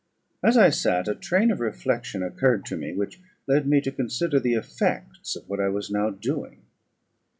[0.41, 4.39] As I sat, a train of reflection occurred to me, which led me to consider
[4.39, 6.63] the effects of what I was now doing.